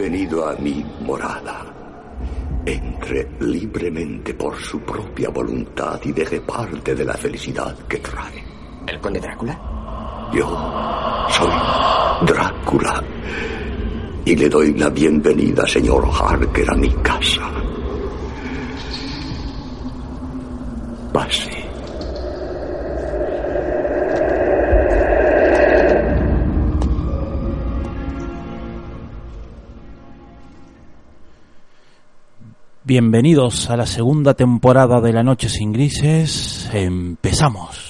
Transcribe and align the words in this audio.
Bienvenido 0.00 0.48
a 0.48 0.54
mi 0.54 0.82
morada. 1.02 1.62
Entre 2.64 3.32
libremente 3.40 4.32
por 4.32 4.56
su 4.56 4.80
propia 4.80 5.28
voluntad 5.28 6.00
y 6.02 6.12
deje 6.12 6.40
parte 6.40 6.94
de 6.94 7.04
la 7.04 7.12
felicidad 7.12 7.76
que 7.86 7.98
trae. 7.98 8.42
¿El 8.86 8.98
conde 8.98 9.20
Drácula? 9.20 10.30
Yo 10.32 10.48
soy 11.28 11.52
Drácula. 12.26 13.04
Y 14.24 14.36
le 14.36 14.48
doy 14.48 14.72
la 14.72 14.88
bienvenida, 14.88 15.66
señor 15.66 16.08
Harker, 16.10 16.70
a 16.70 16.76
mi 16.76 16.88
casa. 17.02 17.42
Pase. 21.12 21.59
Bienvenidos 32.90 33.70
a 33.70 33.76
la 33.76 33.86
segunda 33.86 34.34
temporada 34.34 35.00
de 35.00 35.12
La 35.12 35.22
Noche 35.22 35.48
sin 35.48 35.72
Grises. 35.72 36.68
Empezamos. 36.72 37.89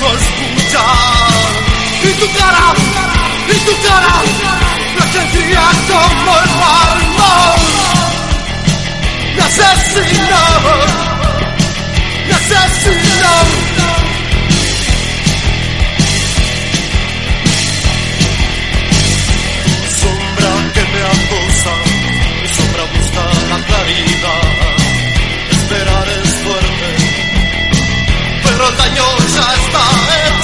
No 0.00 0.08
escuchar. 0.12 1.52
Y 2.02 2.12
tu 2.20 2.26
cara, 2.38 2.74
y 3.48 3.58
tu 3.66 3.74
cara, 3.86 4.14
me 4.96 5.12
sentía 5.12 5.64
como 5.88 6.32
el 6.42 6.50
mármol. 6.62 7.60
Me 9.36 9.42
asesinaba, 9.42 10.76
me 12.28 12.34
asesinaba. 12.34 13.72
sombra 20.00 20.52
que 20.74 20.82
me 20.92 21.02
acosa, 21.14 21.74
mi 22.42 22.48
sombra 22.56 22.84
busca 22.94 23.22
la 23.50 23.66
claridad. 23.66 24.61
El 28.68 28.76
ya 28.94 29.54
está 29.54 29.82
hecho. 30.28 30.41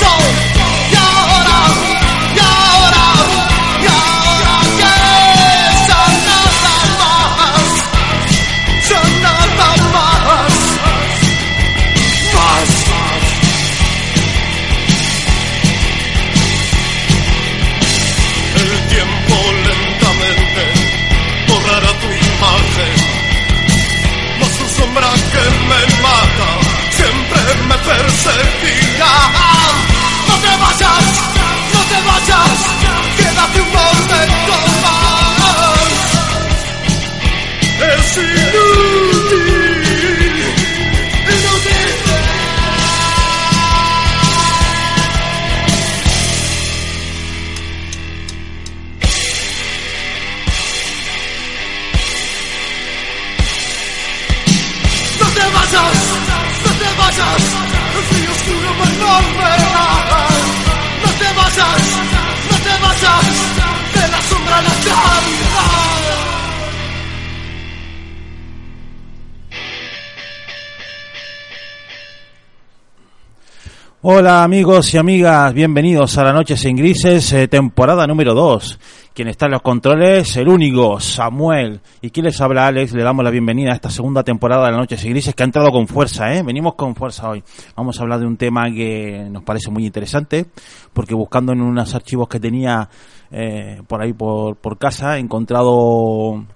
Hola 74.11 74.43
amigos 74.43 74.95
y 74.95 74.97
amigas, 74.97 75.53
bienvenidos 75.53 76.17
a 76.17 76.25
La 76.25 76.33
Noche 76.33 76.57
sin 76.57 76.77
Grises, 76.77 77.31
eh, 77.35 77.47
temporada 77.47 78.07
número 78.07 78.33
2. 78.33 78.81
Quien 79.13 79.29
está 79.29 79.45
en 79.45 79.53
los 79.53 79.61
controles, 79.61 80.35
el 80.39 80.49
único, 80.49 80.99
Samuel. 80.99 81.83
Y 82.01 82.09
quien 82.09 82.25
les 82.25 82.41
habla, 82.41 82.69
Alex, 82.69 82.95
le 82.95 83.03
damos 83.03 83.23
la 83.23 83.31
bienvenida 83.31 83.73
a 83.73 83.75
esta 83.75 83.91
segunda 83.91 84.25
temporada 84.25 84.65
de 84.65 84.73
La 84.73 84.79
Noche 84.79 84.97
sin 84.97 85.11
Grises 85.11 85.35
que 85.35 85.43
ha 85.43 85.45
entrado 85.45 85.71
con 85.71 85.87
fuerza, 85.87 86.33
¿eh? 86.33 86.43
Venimos 86.43 86.75
con 86.75 86.95
fuerza 86.95 87.29
hoy. 87.29 87.45
Vamos 87.77 88.01
a 88.01 88.03
hablar 88.03 88.21
de 88.21 88.27
un 88.27 88.39
tema 88.39 88.71
que 88.71 89.29
nos 89.31 89.43
parece 89.43 89.71
muy 89.71 89.85
interesante, 89.85 90.47
porque 90.95 91.15
buscando 91.15 91.53
en 91.53 91.61
unos 91.61 91.95
archivos 91.95 92.29
que 92.29 92.41
tenía 92.41 92.89
eh, 93.31 93.83
por 93.87 94.01
ahí 94.01 94.15
por, 94.15 94.57
por 94.57 94.79
casa, 94.79 95.19
he 95.19 95.21
encontrado 95.21 96.47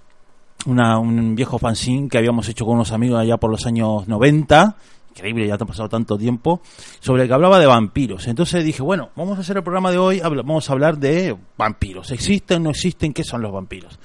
una, 0.65 0.97
un 0.97 1.35
viejo 1.35 1.59
fanzine 1.59 2.09
que 2.09 2.17
habíamos 2.17 2.49
hecho 2.49 2.65
con 2.65 2.77
unos 2.77 2.91
amigos 2.91 3.19
allá 3.19 3.37
por 3.37 3.51
los 3.51 3.67
años 3.67 4.07
90 4.07 4.75
increíble, 5.13 5.47
ya 5.47 5.57
te 5.57 5.63
ha 5.63 5.67
pasado 5.67 5.89
tanto 5.89 6.17
tiempo, 6.17 6.61
sobre 6.99 7.23
el 7.23 7.27
que 7.27 7.33
hablaba 7.33 7.59
de 7.59 7.65
vampiros. 7.65 8.27
Entonces 8.27 8.65
dije, 8.65 8.81
bueno, 8.81 9.09
vamos 9.15 9.37
a 9.37 9.41
hacer 9.41 9.57
el 9.57 9.63
programa 9.63 9.91
de 9.91 9.97
hoy, 9.97 10.19
vamos 10.19 10.69
a 10.69 10.73
hablar 10.73 10.97
de 10.97 11.35
vampiros. 11.57 12.11
¿Existen, 12.11 12.63
no 12.63 12.71
existen? 12.71 13.13
¿Qué 13.13 13.23
son 13.23 13.41
los 13.41 13.51
vampiros? 13.51 13.99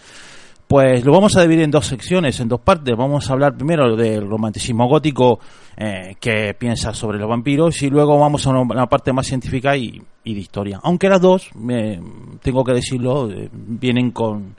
Pues 0.67 1.03
lo 1.03 1.13
vamos 1.13 1.35
a 1.35 1.41
dividir 1.41 1.65
en 1.65 1.71
dos 1.71 1.87
secciones, 1.87 2.39
en 2.41 2.49
dos 2.49 2.61
partes. 2.61 2.95
Vamos 2.95 3.29
a 3.29 3.33
hablar 3.33 3.57
primero 3.57 3.97
del 3.97 4.29
romanticismo 4.29 4.87
gótico, 4.87 5.41
eh, 5.79 6.17
que 6.21 6.53
piensa 6.53 6.93
sobre 6.93 7.19
los 7.19 7.27
vampiros, 7.27 7.81
y 7.81 7.89
luego 7.89 8.19
vamos 8.19 8.47
a 8.47 8.51
una, 8.51 8.61
una 8.61 8.87
parte 8.87 9.15
más 9.15 9.27
científica 9.27 9.75
y, 9.79 10.03
y 10.25 10.35
de 10.35 10.41
historia. 10.41 10.79
Aunque 10.83 11.09
las 11.09 11.23
dos, 11.23 11.49
eh, 11.71 11.99
tengo 12.43 12.65
que 12.65 12.75
decirlo, 12.75 13.31
eh, 13.31 13.49
vienen 13.51 14.11
con, 14.11 14.57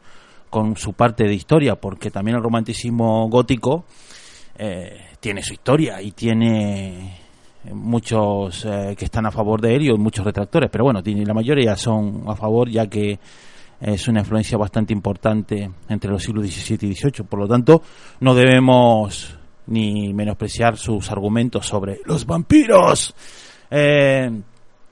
con 0.50 0.76
su 0.78 0.94
parte 0.94 1.26
de 1.26 1.36
historia, 1.36 1.76
porque 1.76 2.10
también 2.10 2.38
el 2.38 2.44
romanticismo 2.44 3.30
gótico 3.30 3.86
eh, 4.60 5.06
tiene 5.20 5.42
su 5.42 5.54
historia 5.54 6.02
y 6.02 6.12
tiene 6.12 7.18
muchos 7.72 8.66
eh, 8.66 8.94
que 8.98 9.06
están 9.06 9.26
a 9.26 9.32
favor 9.32 9.62
de 9.62 9.76
él 9.76 9.84
y 9.84 9.94
muchos 9.94 10.26
retractores, 10.26 10.70
pero 10.70 10.84
bueno, 10.84 11.02
tiene, 11.02 11.26
la 11.26 11.34
mayoría 11.34 11.76
son 11.76 12.24
a 12.28 12.36
favor 12.36 12.70
ya 12.70 12.88
que 12.88 13.20
es 13.80 14.08
una 14.10 14.20
influencia 14.20 14.58
bastante 14.58 14.92
importante 14.92 15.70
entre 15.88 16.12
los 16.12 16.22
siglos 16.22 16.46
XVII 16.46 16.90
y 16.90 16.96
XVIII. 16.96 17.26
Por 17.28 17.40
lo 17.40 17.48
tanto, 17.48 17.82
no 18.20 18.36
debemos 18.36 19.38
ni 19.68 20.14
menospreciar 20.14 20.76
sus 20.78 21.10
argumentos 21.12 21.66
sobre 21.66 22.02
los 22.06 22.26
vampiros. 22.26 23.16
Eh, 23.72 24.30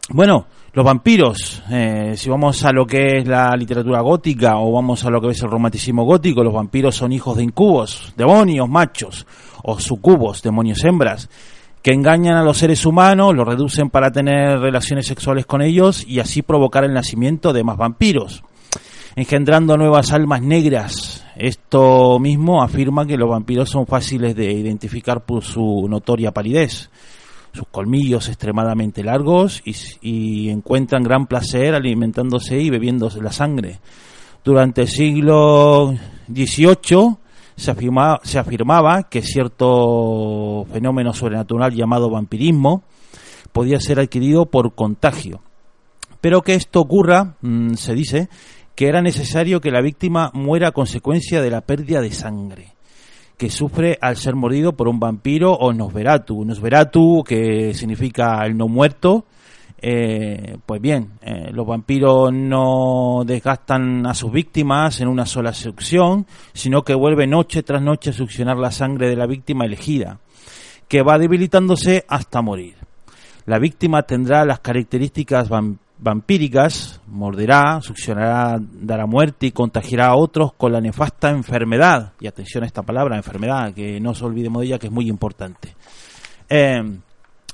bueno, 0.10 0.48
Los 0.74 0.86
vampiros, 0.86 1.64
eh, 1.72 2.14
si 2.16 2.30
vamos 2.30 2.64
a 2.64 2.72
lo 2.72 2.86
que 2.86 3.18
es 3.18 3.28
la 3.28 3.50
literatura 3.58 4.00
gótica 4.02 4.60
o 4.60 4.72
vamos 4.72 5.04
a 5.04 5.10
lo 5.10 5.20
que 5.20 5.30
es 5.30 5.42
el 5.42 5.50
romanticismo 5.50 6.06
gótico, 6.06 6.44
los 6.44 6.54
vampiros 6.54 6.96
son 6.96 7.12
hijos 7.12 7.36
de 7.36 7.44
incubos, 7.44 8.14
demonios 8.16 8.70
machos 8.70 9.26
o 9.70 9.82
sucubos, 9.82 10.42
demonios 10.42 10.82
hembras, 10.86 11.30
que 11.84 11.92
engañan 11.92 12.38
a 12.38 12.44
los 12.44 12.58
seres 12.58 12.86
humanos, 12.86 13.36
los 13.36 13.46
reducen 13.46 13.90
para 13.90 14.12
tener 14.12 14.60
relaciones 14.60 15.06
sexuales 15.06 15.46
con 15.46 15.62
ellos 15.62 16.06
y 16.08 16.22
así 16.22 16.42
provocar 16.42 16.86
el 16.86 16.94
nacimiento 16.94 17.52
de 17.52 17.66
más 17.66 17.76
vampiros, 17.76 18.44
engendrando 19.18 19.76
nuevas 19.76 20.14
almas 20.14 20.42
negras. 20.42 21.26
Esto 21.36 22.18
mismo 22.18 22.64
afirma 22.64 23.06
que 23.06 23.18
los 23.18 23.30
vampiros 23.30 23.70
son 23.70 23.86
fáciles 23.86 24.38
de 24.38 24.54
identificar 24.54 25.26
por 25.26 25.44
su 25.44 25.86
notoria 25.90 26.32
palidez 26.32 26.90
sus 27.54 27.68
colmillos 27.70 28.30
extremadamente 28.30 29.04
largos 29.04 29.64
y, 29.66 30.50
encuentran 30.50 31.04
gran 31.04 31.26
placer 31.26 31.74
alimentándose 31.74 32.62
y 32.62 32.70
bebiéndose 32.70 33.22
la 33.22 33.32
sangre. 33.32 33.80
Durante 34.44 34.82
el 34.84 34.88
siglo 34.88 35.94
XVIII 36.32 37.18
se 37.58 37.72
afirmaba, 37.72 38.22
se 38.24 38.40
afirmaba 38.40 39.04
que 39.04 39.22
cierto 39.22 40.66
fenómeno 40.72 41.12
sobrenatural 41.12 41.74
llamado 41.74 42.10
vampirismo 42.10 42.84
podía 43.52 43.80
ser 43.82 44.00
adquirido 44.00 44.46
por 44.46 44.76
contagio. 44.76 45.42
Pero 46.22 46.42
que 46.42 46.54
esto 46.54 46.80
ocurra, 46.80 47.36
mm, 47.42 47.74
se 47.74 47.94
dice, 47.94 48.30
que 48.76 48.88
era 48.88 49.02
necesario 49.02 49.60
que 49.60 49.72
la 49.72 49.82
víctima 49.82 50.32
muera 50.34 50.70
a 50.70 50.72
consecuencia 50.72 51.42
de 51.42 51.52
la 51.52 51.62
pérdida 51.62 52.00
de 52.00 52.12
sangre 52.12 52.78
que 53.38 53.50
sufre 53.52 53.98
al 54.02 54.18
ser 54.18 54.36
mordido 54.36 54.74
por 54.74 54.88
un 54.88 55.00
vampiro 55.00 55.54
o 55.54 55.72
Nosferatu. 55.72 56.44
Nosferatu, 56.44 57.24
que 57.24 57.74
significa 57.76 58.44
el 58.46 58.58
no 58.58 58.68
muerto. 58.68 59.26
Eh, 59.80 60.58
pues 60.66 60.82
bien, 60.82 61.12
eh, 61.22 61.52
los 61.52 61.68
vampiros 61.68 62.34
no 62.34 63.24
desgastan 63.26 64.08
a 64.08 64.14
sus 64.14 64.32
víctimas 64.32 65.00
en 65.02 65.08
una 65.08 65.26
sola 65.26 65.54
succión, 65.54 66.26
sino 66.54 66.84
que 66.84 66.96
vuelve 66.96 67.28
noche 67.28 67.62
tras 67.62 67.82
noche 67.82 68.10
a 68.10 68.14
succionar 68.14 68.58
la 68.58 68.72
sangre 68.72 69.08
de 69.08 69.16
la 69.16 69.28
víctima 69.28 69.66
elegida, 69.66 70.20
que 70.88 71.04
va 71.04 71.20
debilitándose 71.20 72.06
hasta 72.08 72.42
morir. 72.42 72.76
La 73.46 73.60
víctima 73.60 74.04
tendrá 74.04 74.44
las 74.46 74.60
características 74.60 75.48
vampíricas, 76.00 77.00
morderá, 77.08 77.80
succionará, 77.82 78.60
dará 78.60 79.06
muerte 79.06 79.46
y 79.46 79.52
contagiará 79.52 80.08
a 80.08 80.16
otros 80.16 80.54
con 80.54 80.74
la 80.74 80.82
nefasta 80.82 81.30
enfermedad. 81.30 82.14
Y 82.20 82.28
atención 82.28 82.64
a 82.64 82.68
esta 82.68 82.82
palabra, 82.82 83.16
enfermedad, 83.16 83.74
que 83.74 84.02
no 84.02 84.14
se 84.14 84.26
olvidemos 84.26 84.62
de 84.62 84.68
ella, 84.68 84.80
que 84.80 84.88
es 84.88 84.94
muy 84.94 85.08
importante. 85.08 85.76
Eh, 86.50 87.00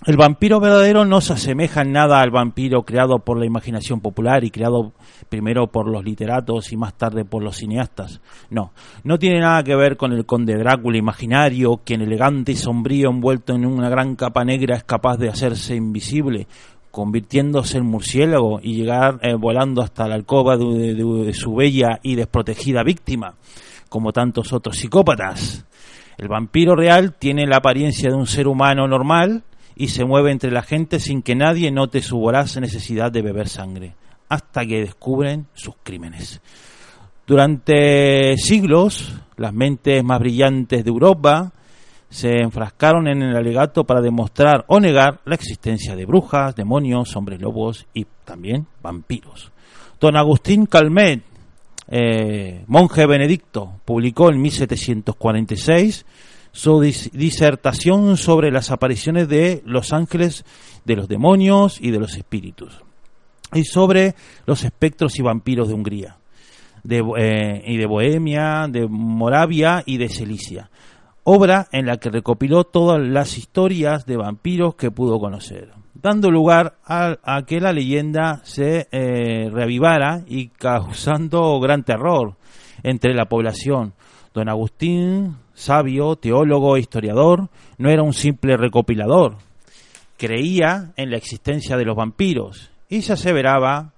el 0.06 0.18
vampiro 0.18 0.60
verdadero 0.60 1.06
no 1.06 1.22
se 1.22 1.34
asemeja 1.34 1.82
en 1.82 1.94
nada 1.94 2.20
al 2.20 2.32
vampiro 2.32 2.84
creado 2.84 3.20
por 3.20 3.40
la 3.40 3.46
imaginación 3.46 4.02
popular 4.02 4.44
y 4.44 4.52
creado 4.52 4.94
primero 5.30 5.68
por 5.68 5.90
los 5.90 6.04
literatos 6.04 6.72
y 6.74 6.78
más 6.78 6.94
tarde 6.96 7.24
por 7.24 7.44
los 7.44 7.58
cineastas. 7.58 8.22
No, 8.50 8.74
no 9.04 9.18
tiene 9.18 9.40
nada 9.40 9.64
que 9.64 9.76
ver 9.76 9.96
con 9.96 10.12
el 10.12 10.26
conde 10.26 10.58
Drácula 10.58 10.98
imaginario, 10.98 11.82
quien 11.86 12.02
elegante 12.02 12.52
y 12.52 12.56
sombrío 12.56 13.10
envuelto 13.10 13.54
en 13.54 13.66
una 13.66 13.90
gran 13.90 14.16
capa 14.16 14.44
negra 14.44 14.76
es 14.76 14.84
capaz 14.84 15.18
de 15.18 15.30
hacerse 15.30 15.76
invisible 15.76 16.48
convirtiéndose 16.92 17.80
en 17.80 17.88
murciélago 17.88 18.60
y 18.62 18.76
llegar 18.76 19.18
eh, 19.24 19.34
volando 19.34 19.82
hasta 19.82 20.08
la 20.08 20.14
alcoba 20.14 20.58
de, 20.58 21.34
su 21.34 21.56
bella 21.56 22.00
y 22.04 22.14
desprotegida 22.14 22.84
víctima, 22.84 23.34
como 23.90 24.14
tantos 24.14 24.54
otros 24.54 24.78
psicópatas. 24.78 25.66
El 26.20 26.28
vampiro 26.28 26.76
real 26.76 27.16
tiene 27.18 27.48
la 27.48 27.58
apariencia 27.58 28.10
de 28.10 28.16
un 28.16 28.28
ser 28.28 28.48
humano 28.48 28.88
normal 28.88 29.44
y 29.76 29.90
se 29.90 30.06
mueve 30.06 30.32
entre 30.32 30.52
la 30.52 30.62
gente 30.62 31.00
sin 31.00 31.22
que 31.22 31.36
nadie 31.36 31.72
note 31.72 32.02
su 32.02 32.18
voraz 32.18 32.58
necesidad 32.58 33.12
de 33.12 33.22
beber 33.22 33.50
sangre, 33.50 33.96
hasta 34.30 34.66
que 34.66 34.82
descubren 34.82 35.48
sus 35.54 35.76
crímenes. 35.84 36.42
Durante 37.26 38.36
siglos, 38.38 39.14
las 39.38 39.54
mentes 39.54 40.04
más 40.04 40.20
brillantes 40.20 40.84
de 40.84 40.90
Europa 40.90 41.54
se 42.10 42.42
enfrascaron 42.42 43.08
en 43.08 43.24
el 43.24 43.36
alegato 43.36 43.86
para 43.86 44.02
demostrar 44.02 44.66
o 44.68 44.80
negar 44.80 45.22
la 45.26 45.36
existencia 45.36 45.96
de 45.96 46.06
brujas, 46.06 46.56
demonios, 46.56 47.16
hombres 47.16 47.42
lobos 47.42 47.88
y 47.94 48.06
también 48.24 48.68
vampiros. 48.84 49.52
Don 50.00 50.16
Agustín 50.16 50.68
Calmet, 50.68 51.24
eh, 51.88 52.64
monje 52.68 53.08
benedicto, 53.08 53.80
publicó 53.84 54.30
en 54.30 54.42
1746 54.42 56.06
su 56.54 56.80
disertación 56.80 58.16
sobre 58.16 58.52
las 58.52 58.72
apariciones 58.72 59.28
de 59.28 59.62
los 59.66 59.92
ángeles, 59.92 60.46
de 60.86 60.96
los 60.96 61.10
demonios 61.10 61.82
y 61.82 61.92
de 61.92 62.00
los 62.00 62.16
espíritus, 62.16 62.82
y 63.54 63.66
sobre 63.66 64.16
los 64.46 64.64
espectros 64.64 65.20
y 65.20 65.22
vampiros 65.22 65.68
de 65.68 65.74
Hungría, 65.74 66.18
de, 66.84 67.04
eh, 67.18 67.64
y 67.68 67.76
de 67.76 67.86
Bohemia, 67.86 68.68
de 68.70 68.88
Moravia 68.88 69.84
y 69.86 69.98
de 69.98 70.08
Cilicia 70.08 70.70
obra 71.24 71.68
en 71.72 71.86
la 71.86 71.98
que 71.98 72.10
recopiló 72.10 72.66
todas 72.66 73.02
las 73.02 73.38
historias 73.38 74.06
de 74.06 74.18
vampiros 74.18 74.76
que 74.76 74.92
pudo 74.92 75.20
conocer, 75.20 75.72
dando 75.94 76.30
lugar 76.30 76.76
a, 76.86 77.44
que 77.48 77.62
la 77.62 77.72
leyenda 77.72 78.42
se 78.44 78.88
eh, 78.92 79.50
reavivara 79.52 80.24
y 80.28 80.50
causando 80.50 81.60
gran 81.60 81.84
terror 81.84 82.36
entre 82.84 83.14
la 83.14 83.26
población. 83.26 83.94
Don 84.34 84.50
Agustín, 84.50 85.38
sabio, 85.54 86.16
teólogo 86.16 86.78
historiador, 86.78 87.50
no 87.78 87.90
era 87.90 88.02
un 88.02 88.14
simple 88.14 88.58
recopilador, 88.58 89.36
creía 90.18 90.92
en 90.96 91.12
la 91.12 91.18
existencia 91.18 91.78
de 91.78 91.86
los 91.86 91.96
vampiros 91.96 92.72
y 92.90 93.02
se 93.04 93.14
aseveraba 93.14 93.94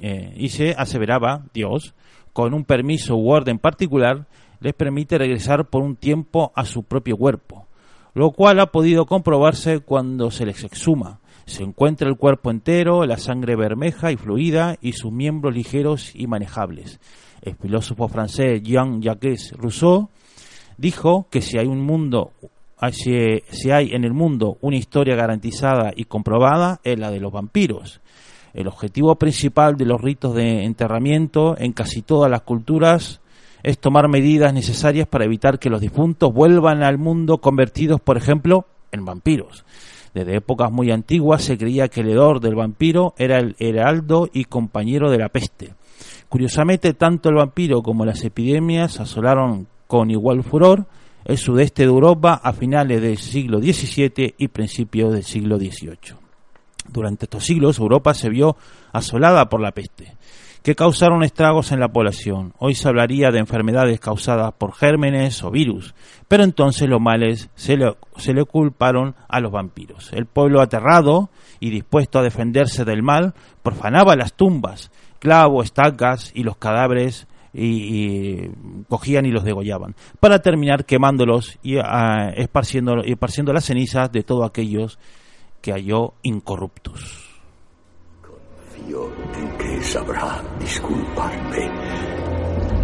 eh, 0.00 0.34
y 0.36 0.50
se 0.50 0.74
aseveraba 0.76 1.42
Dios 1.54 1.94
con 2.32 2.52
un 2.54 2.64
permiso 2.64 3.16
u 3.16 3.30
orden 3.30 3.58
particular 3.58 4.26
les 4.60 4.74
permite 4.74 5.18
regresar 5.18 5.66
por 5.66 5.82
un 5.82 5.96
tiempo 5.96 6.52
a 6.54 6.64
su 6.64 6.82
propio 6.82 7.16
cuerpo, 7.16 7.66
lo 8.14 8.30
cual 8.30 8.60
ha 8.60 8.66
podido 8.66 9.06
comprobarse 9.06 9.80
cuando 9.80 10.30
se 10.30 10.46
les 10.46 10.62
exhuma. 10.64 11.20
Se 11.46 11.62
encuentra 11.62 12.08
el 12.08 12.16
cuerpo 12.16 12.50
entero, 12.50 13.06
la 13.06 13.18
sangre 13.18 13.56
bermeja 13.56 14.10
y 14.10 14.16
fluida 14.16 14.76
y 14.80 14.92
sus 14.92 15.12
miembros 15.12 15.54
ligeros 15.54 16.10
y 16.14 16.26
manejables. 16.26 17.00
El 17.40 17.54
filósofo 17.54 18.08
francés 18.08 18.62
Jean-Jacques 18.62 19.52
Rousseau 19.56 20.10
dijo 20.76 21.28
que 21.30 21.40
si 21.40 21.56
hay 21.58 21.66
un 21.66 21.80
mundo 21.80 22.32
si, 22.92 23.42
si 23.48 23.70
hay 23.70 23.90
en 23.92 24.04
el 24.04 24.12
mundo 24.12 24.58
una 24.60 24.76
historia 24.76 25.16
garantizada 25.16 25.92
y 25.94 26.04
comprobada 26.04 26.80
es 26.84 26.98
la 26.98 27.10
de 27.10 27.20
los 27.20 27.32
vampiros. 27.32 28.00
El 28.52 28.68
objetivo 28.68 29.16
principal 29.16 29.76
de 29.76 29.84
los 29.84 30.00
ritos 30.00 30.34
de 30.34 30.64
enterramiento 30.64 31.56
en 31.58 31.72
casi 31.72 32.02
todas 32.02 32.30
las 32.30 32.42
culturas 32.42 33.20
es 33.62 33.78
tomar 33.78 34.08
medidas 34.08 34.52
necesarias 34.52 35.06
para 35.06 35.24
evitar 35.24 35.58
que 35.58 35.70
los 35.70 35.80
difuntos 35.80 36.32
vuelvan 36.32 36.82
al 36.82 36.98
mundo 36.98 37.38
convertidos, 37.38 38.00
por 38.00 38.16
ejemplo, 38.16 38.66
en 38.92 39.04
vampiros. 39.04 39.64
Desde 40.16 40.36
épocas 40.36 40.72
muy 40.72 40.90
antiguas 40.92 41.44
se 41.44 41.58
creía 41.58 41.88
que 41.88 42.00
el 42.00 42.08
hedor 42.08 42.40
del 42.40 42.54
vampiro 42.54 43.12
era 43.18 43.36
el 43.36 43.54
heraldo 43.58 44.30
y 44.32 44.46
compañero 44.46 45.10
de 45.10 45.18
la 45.18 45.28
peste. 45.28 45.74
Curiosamente, 46.30 46.94
tanto 46.94 47.28
el 47.28 47.34
vampiro 47.34 47.82
como 47.82 48.06
las 48.06 48.24
epidemias 48.24 48.98
asolaron 48.98 49.66
con 49.86 50.10
igual 50.10 50.42
furor 50.42 50.86
el 51.26 51.36
sudeste 51.36 51.82
de 51.82 51.90
Europa 51.90 52.40
a 52.42 52.54
finales 52.54 53.02
del 53.02 53.18
siglo 53.18 53.58
XVII 53.60 54.36
y 54.38 54.48
principios 54.48 55.12
del 55.12 55.22
siglo 55.22 55.58
XVIII. 55.58 56.16
Durante 56.88 57.26
estos 57.26 57.44
siglos 57.44 57.78
Europa 57.78 58.14
se 58.14 58.30
vio 58.30 58.56
asolada 58.94 59.50
por 59.50 59.60
la 59.60 59.72
peste 59.72 60.16
que 60.66 60.74
causaron 60.74 61.22
estragos 61.22 61.70
en 61.70 61.78
la 61.78 61.90
población. 61.90 62.52
Hoy 62.58 62.74
se 62.74 62.88
hablaría 62.88 63.30
de 63.30 63.38
enfermedades 63.38 64.00
causadas 64.00 64.52
por 64.54 64.74
gérmenes 64.74 65.44
o 65.44 65.52
virus, 65.52 65.94
pero 66.26 66.42
entonces 66.42 66.88
los 66.88 67.00
males 67.00 67.50
se 67.54 67.76
le, 67.76 67.94
se 68.16 68.34
le 68.34 68.44
culparon 68.44 69.14
a 69.28 69.38
los 69.38 69.52
vampiros. 69.52 70.12
El 70.12 70.26
pueblo 70.26 70.60
aterrado 70.60 71.30
y 71.60 71.70
dispuesto 71.70 72.18
a 72.18 72.24
defenderse 72.24 72.84
del 72.84 73.04
mal 73.04 73.34
profanaba 73.62 74.16
las 74.16 74.32
tumbas, 74.32 74.90
clavos, 75.20 75.66
estacas 75.66 76.32
y 76.34 76.42
los 76.42 76.56
cadáveres 76.56 77.28
y, 77.54 78.48
cogían 78.88 79.24
y 79.24 79.30
los 79.30 79.44
degollaban, 79.44 79.94
para 80.18 80.40
terminar 80.40 80.84
quemándolos 80.84 81.60
y 81.62 81.76
ah, 81.78 82.32
esparciendo, 82.34 83.04
esparciendo 83.04 83.52
las 83.52 83.66
cenizas 83.66 84.10
de 84.10 84.24
todos 84.24 84.44
aquellos 84.44 84.98
que 85.62 85.70
halló 85.70 86.14
incorruptos 86.24 87.25
en 88.78 89.58
que 89.58 89.82
sabrá 89.82 90.42
disculparme 90.60 91.70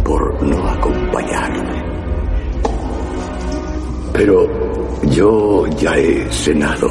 por 0.03 0.43
no 0.43 0.67
acompañarme. 0.67 1.83
Pero 4.13 4.47
yo 5.09 5.67
ya 5.67 5.97
he 5.97 6.31
cenado 6.31 6.89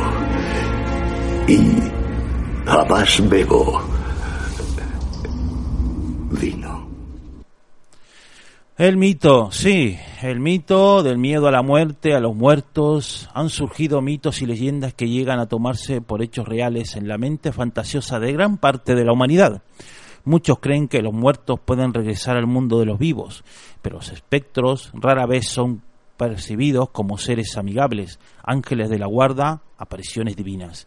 y 1.47 1.61
jamás 2.67 3.29
bebo 3.29 3.81
vino. 6.31 6.89
El 8.77 8.97
mito, 8.97 9.51
sí, 9.53 9.99
el 10.25 10.41
mito 10.41 11.03
del 11.03 11.19
miedo 11.19 11.49
a 11.49 11.51
la 11.51 11.63
muerte, 11.63 12.15
a 12.15 12.21
los 12.21 12.35
muertos, 12.35 13.29
han 13.35 13.49
surgido 13.49 14.01
mitos 14.01 14.43
y 14.43 14.47
leyendas 14.47 14.95
que 14.95 15.09
llegan 15.09 15.39
a 15.39 15.47
tomarse 15.47 16.01
por 16.01 16.23
hechos 16.23 16.47
reales 16.47 16.97
en 16.97 17.09
la 17.09 17.19
mente 17.19 17.53
fantasiosa 17.53 18.21
de 18.21 18.33
gran 18.33 18.59
parte 18.59 18.95
de 18.95 19.05
la 19.05 19.13
humanidad. 19.13 19.63
Muchos 20.25 20.59
creen 20.61 20.87
que 20.87 21.03
los 21.03 21.13
muertos 21.13 21.59
pueden 21.61 21.93
regresar 21.93 22.37
al 22.37 22.47
mundo 22.47 22.79
de 22.79 22.87
los 22.87 22.99
vivos, 22.99 23.43
pero 23.81 23.97
los 23.97 24.13
espectros 24.13 24.93
rara 24.95 25.27
vez 25.27 25.49
son 25.49 25.83
percibidos 26.17 26.91
como 26.91 27.19
seres 27.19 27.57
amigables, 27.57 28.21
ángeles 28.45 28.91
de 28.91 28.99
la 28.99 29.07
guarda, 29.07 29.63
apariciones 29.79 30.37
divinas. 30.37 30.87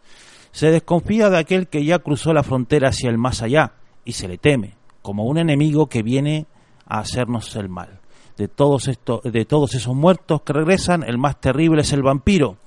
Se 0.52 0.70
desconfía 0.70 1.28
de 1.28 1.38
aquel 1.38 1.68
que 1.68 1.84
ya 1.84 1.98
cruzó 1.98 2.32
la 2.32 2.42
frontera 2.42 2.88
hacia 2.88 3.10
el 3.10 3.18
más 3.18 3.42
allá 3.42 3.74
y 4.04 4.12
se 4.12 4.28
le 4.28 4.38
teme, 4.38 4.76
como 5.02 5.24
un 5.24 5.36
enemigo 5.36 5.88
que 5.88 6.02
viene 6.02 6.46
a 6.86 7.00
hacernos 7.00 7.54
el 7.56 7.68
mal. 7.68 8.00
De 8.36 8.48
todos, 8.48 8.88
estos, 8.88 9.22
de 9.22 9.44
todos 9.44 9.74
esos 9.74 9.94
muertos 9.94 10.42
que 10.42 10.52
regresan, 10.52 11.02
el 11.02 11.16
más 11.16 11.40
terrible 11.40 11.80
es 11.80 11.92
el 11.92 12.02
vampiro, 12.02 12.58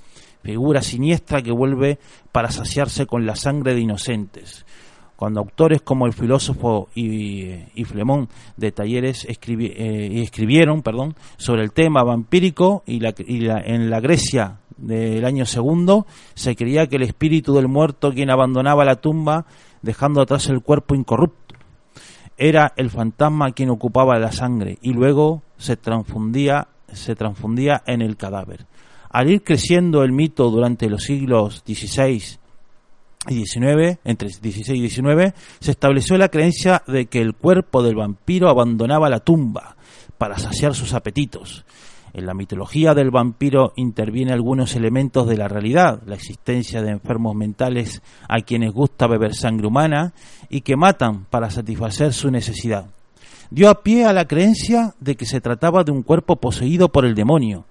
figura 0.41 0.81
siniestra 0.81 1.41
que 1.41 1.51
vuelve 1.51 1.99
para 2.31 2.49
saciarse 2.49 3.05
con 3.05 3.25
la 3.25 3.35
sangre 3.35 3.75
de 3.75 3.81
inocentes. 3.81 4.65
Cuando 5.15 5.41
autores 5.41 5.81
como 5.81 6.05
el 6.05 6.13
filósofo 6.13 6.87
y, 6.95 7.49
y 7.75 7.83
Flemón 7.83 8.29
de 8.55 8.71
Talleres 8.71 9.25
eh, 9.25 10.21
escribieron 10.23 10.81
perdón, 10.81 11.13
sobre 11.35 11.63
el 11.63 11.73
tema 11.73 12.03
vampírico 12.03 12.83
y, 12.85 13.01
la, 13.01 13.13
y 13.17 13.41
la, 13.41 13.59
en 13.59 13.89
la 13.89 13.99
Grecia 13.99 14.59
del 14.77 15.25
año 15.25 15.45
segundo 15.45 16.07
se 16.35 16.55
creía 16.55 16.87
que 16.87 16.95
el 16.95 17.01
espíritu 17.01 17.53
del 17.53 17.67
muerto 17.67 18.13
quien 18.13 18.29
abandonaba 18.29 18.85
la 18.85 18.95
tumba 18.95 19.45
dejando 19.81 20.21
atrás 20.21 20.47
el 20.47 20.61
cuerpo 20.61 20.95
incorrupto 20.95 21.55
era 22.37 22.71
el 22.77 22.89
fantasma 22.89 23.51
quien 23.51 23.71
ocupaba 23.71 24.17
la 24.19 24.31
sangre 24.31 24.77
y 24.81 24.93
luego 24.93 25.43
se 25.59 25.77
transfundía, 25.77 26.69
se 26.91 27.15
transfundía 27.15 27.83
en 27.85 28.01
el 28.01 28.17
cadáver. 28.17 28.65
Al 29.11 29.29
ir 29.29 29.43
creciendo 29.43 30.03
el 30.03 30.11
mito 30.11 30.49
durante 30.49 30.89
los 30.89 31.03
siglos 31.03 31.63
XVI 31.65 32.23
y 33.27 33.45
XIX, 33.45 33.99
entre 34.03 34.29
XVI 34.29 34.73
y 34.75 34.89
XIX, 34.89 35.33
se 35.59 35.71
estableció 35.71 36.17
la 36.17 36.29
creencia 36.29 36.81
de 36.87 37.05
que 37.07 37.21
el 37.21 37.35
cuerpo 37.35 37.83
del 37.83 37.95
vampiro 37.95 38.49
abandonaba 38.49 39.09
la 39.09 39.19
tumba 39.19 39.75
para 40.17 40.39
saciar 40.39 40.73
sus 40.73 40.93
apetitos. 40.93 41.65
En 42.13 42.25
la 42.25 42.33
mitología 42.33 42.93
del 42.93 43.11
vampiro 43.11 43.73
intervienen 43.75 44.33
algunos 44.33 44.75
elementos 44.75 45.27
de 45.27 45.37
la 45.37 45.47
realidad, 45.47 46.01
la 46.05 46.15
existencia 46.15 46.81
de 46.81 46.91
enfermos 46.91 47.35
mentales 47.35 48.01
a 48.27 48.41
quienes 48.41 48.71
gusta 48.71 49.07
beber 49.07 49.35
sangre 49.35 49.67
humana 49.67 50.13
y 50.49 50.61
que 50.61 50.75
matan 50.75 51.25
para 51.25 51.51
satisfacer 51.51 52.13
su 52.13 52.31
necesidad. 52.31 52.87
Dio 53.51 53.69
a 53.69 53.81
pie 53.81 54.05
a 54.05 54.13
la 54.13 54.27
creencia 54.27 54.93
de 54.99 55.15
que 55.15 55.25
se 55.25 55.41
trataba 55.41 55.83
de 55.83 55.91
un 55.91 56.03
cuerpo 56.03 56.35
poseído 56.35 56.91
por 56.91 57.05
el 57.05 57.15
demonio. 57.15 57.65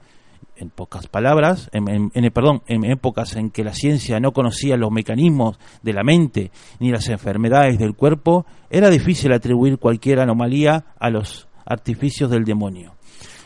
En 0.57 0.71
pocas 0.71 1.07
palabras, 1.07 1.71
en, 1.73 2.11
perdón, 2.33 2.63
en 2.67 2.85
épocas 2.85 3.37
en 3.37 3.51
que 3.51 3.63
la 3.63 3.73
ciencia 3.73 4.19
no 4.19 4.33
conocía 4.33 4.77
los 4.77 4.91
mecanismos 4.91 5.57
de 5.83 5.93
la 5.93 6.03
mente 6.03 6.51
ni 6.81 6.91
las 6.91 7.09
enfermedades 7.09 7.79
del 7.79 7.95
cuerpo, 7.95 8.45
era 8.71 8.91
difícil 8.91 9.33
atribuir 9.33 9.79
cualquier 9.79 10.19
anomalía 10.19 10.87
a 10.99 11.11
los 11.11 11.47
artificios 11.65 12.29
del 12.29 12.45
demonio. 12.45 12.95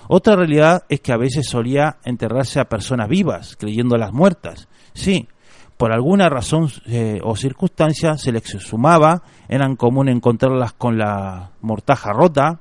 Otra 0.09 0.35
realidad 0.35 0.85
es 0.89 1.01
que 1.01 1.13
a 1.13 1.19
veces 1.19 1.47
solía 1.47 1.99
enterrarse 2.03 2.61
a 2.61 2.69
personas 2.69 3.09
vivas, 3.09 3.57
creyéndolas 3.57 4.13
muertas. 4.13 4.69
Sí, 4.95 5.29
por 5.83 5.91
alguna 5.91 6.29
razón 6.29 6.69
eh, 6.87 7.19
o 7.25 7.35
circunstancia 7.35 8.17
se 8.17 8.31
les 8.31 8.45
sumaba, 8.45 9.21
eran 9.49 9.75
común 9.75 10.09
encontrarlas 10.09 10.75
con 10.75 10.97
la 10.97 11.51
mortaja 11.61 12.13
rota, 12.13 12.61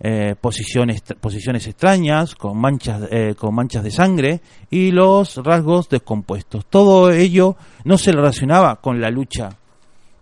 eh, 0.00 0.36
posiciones, 0.40 1.02
posiciones 1.20 1.66
extrañas, 1.66 2.34
con 2.34 2.58
manchas, 2.58 3.08
eh, 3.10 3.34
con 3.38 3.54
manchas 3.54 3.84
de 3.84 3.90
sangre 3.90 4.40
y 4.70 4.90
los 4.90 5.36
rasgos 5.44 5.90
descompuestos. 5.90 6.64
Todo 6.64 7.10
ello 7.10 7.56
no 7.84 7.98
se 7.98 8.12
relacionaba 8.12 8.76
con 8.76 9.02
la 9.02 9.10
lucha 9.10 9.50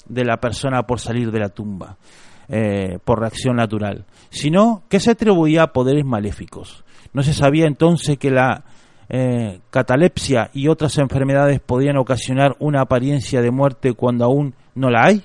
de 0.09 0.25
la 0.25 0.39
persona 0.39 0.83
por 0.83 0.99
salir 0.99 1.31
de 1.31 1.39
la 1.39 1.51
tumba. 1.51 1.99
Eh, 2.49 2.99
por 3.05 3.21
reacción 3.21 3.55
natural, 3.55 4.07
sino 4.29 4.83
que 4.89 4.99
se 4.99 5.13
atribuía 5.13 5.63
a 5.63 5.73
poderes 5.73 6.05
maléficos. 6.05 6.85
No 7.13 7.23
se 7.23 7.33
sabía 7.33 7.67
entonces 7.67 8.19
que 8.19 8.33
la 8.33 8.65
eh, 9.17 9.61
catalepsia 9.71 10.51
y 10.53 10.67
otras 10.67 10.99
enfermedades 10.99 11.61
podían 11.61 11.99
ocasionar 11.99 12.57
una 12.59 12.81
apariencia 12.81 13.41
de 13.43 13.53
muerte 13.53 13.93
cuando 13.93 14.25
aún 14.25 14.57
no 14.75 14.91
la 14.91 15.05
hay. 15.05 15.23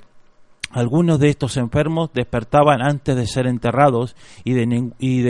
Algunos 0.69 1.19
de 1.19 1.29
estos 1.29 1.57
enfermos 1.57 2.11
despertaban 2.13 2.83
antes 2.83 3.15
de 3.15 3.25
ser 3.25 3.47
enterrados 3.47 4.15
y 4.43 4.53
de, 4.53 4.67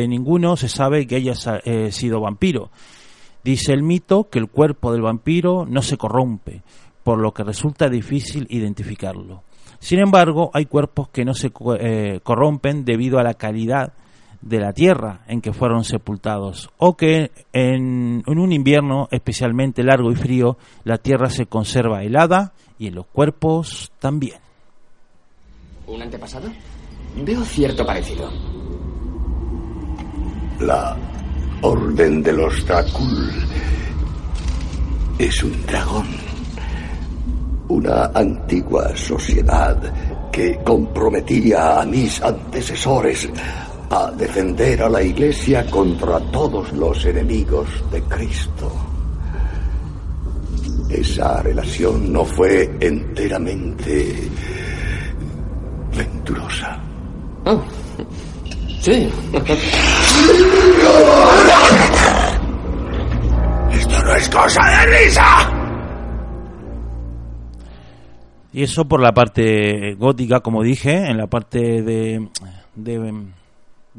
ninguno 0.09 0.57
se 0.57 0.67
sabe 0.67 1.07
que 1.07 1.15
haya 1.15 1.31
eh, 1.63 1.93
sido 1.93 2.19
vampiro. 2.19 2.69
Dice 3.45 3.71
el 3.71 3.81
mito 3.81 4.29
que 4.29 4.39
el 4.39 4.49
cuerpo 4.49 4.91
del 4.91 5.03
vampiro 5.03 5.65
no 5.65 5.81
se 5.81 5.95
corrompe, 5.95 6.61
por 7.03 7.17
lo 7.17 7.33
que 7.33 7.45
resulta 7.45 7.87
difícil 7.87 8.45
identificarlo. 8.49 9.43
Sin 9.79 9.99
embargo, 9.99 10.51
hay 10.53 10.65
cuerpos 10.65 11.07
que 11.07 11.23
no 11.23 11.33
se 11.33 11.49
eh, 11.79 12.19
corrompen 12.23 12.83
debido 12.83 13.19
a 13.19 13.23
la 13.23 13.35
calidad 13.35 13.93
de 14.41 14.59
la 14.59 14.73
tierra 14.73 15.21
en 15.27 15.41
que 15.41 15.53
fueron 15.53 15.83
sepultados, 15.83 16.69
o 16.77 16.95
que 16.95 17.31
en, 17.53 18.23
un 18.25 18.51
invierno 18.51 19.07
especialmente 19.11 19.83
largo 19.83 20.11
y 20.11 20.15
frío 20.15 20.57
la 20.83 20.97
tierra 20.97 21.29
se 21.29 21.45
conserva 21.45 22.03
helada 22.03 22.53
y 22.77 22.87
en 22.87 22.95
los 22.95 23.05
cuerpos 23.07 23.91
también. 23.99 24.39
¿Un 25.87 26.01
antepasado? 26.01 26.49
Veo 27.15 27.43
cierto 27.43 27.85
parecido. 27.85 28.29
La 30.61 30.95
Orden 31.61 32.23
de 32.23 32.33
los 32.33 32.65
Dracul 32.65 33.31
es 35.17 35.43
un 35.43 35.65
dragón 35.65 36.29
una 37.69 38.05
antigua 38.15 38.95
sociedad 38.95 39.77
que 40.31 40.57
comprometía 40.63 41.79
a 41.79 41.85
mis 41.85 42.21
antecesores 42.21 43.29
a 43.89 44.11
defender 44.11 44.83
a 44.83 44.89
la 44.89 45.01
Iglesia 45.01 45.65
contra 45.69 46.19
todos 46.31 46.71
los 46.73 47.03
enemigos 47.05 47.67
de 47.91 48.01
Cristo. 48.03 48.71
Esa 50.89 51.41
relación 51.41 52.11
no 52.11 52.23
fue 52.25 52.69
enteramente 52.79 54.29
venturosa. 55.95 56.79
Oh, 57.45 57.61
sí. 58.81 59.09
Esto 63.71 64.03
no 64.03 64.15
es 64.15 64.29
cosa 64.29 64.61
de 64.65 64.85
risa. 64.97 65.59
Y 68.51 68.63
eso 68.63 68.87
por 68.87 69.01
la 69.01 69.13
parte 69.13 69.93
gótica, 69.93 70.39
como 70.39 70.63
dije, 70.63 71.07
en 71.07 71.17
la 71.17 71.27
parte 71.27 71.83
de, 71.83 72.27
de, 72.75 73.29